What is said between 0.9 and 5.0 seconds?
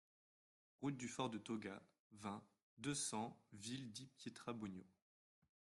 du Fort de Toga, vingt, deux cents Ville-di-Pietrabugno